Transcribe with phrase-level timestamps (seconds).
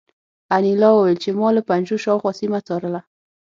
[0.57, 3.01] انیلا وویل چې ما له پنجرو شاوخوا سیمه څارله